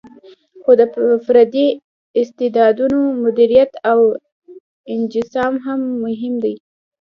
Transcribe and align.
خو 0.63 0.71
د 0.79 0.81
فردي 1.25 1.67
استعدادونو 2.21 2.99
مدیریت 3.23 3.71
او 3.91 3.99
انسجام 4.95 5.53
هم 5.65 5.81
مهم 6.03 6.33
دی. 6.43 6.55